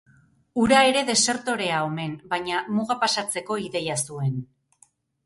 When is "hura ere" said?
0.61-1.01